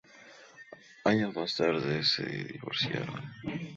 [1.05, 3.23] Años más tarde se divorciaron.